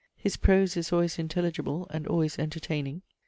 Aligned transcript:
His 0.17 0.35
prose 0.35 0.75
is 0.77 0.91
always 0.91 1.19
intelligible 1.19 1.85
and 1.91 2.07
always 2.07 2.39
entertaining. 2.39 3.03